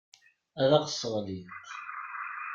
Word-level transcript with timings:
Ad 0.61 0.71
aɣ-sseɣlint. 0.77 1.67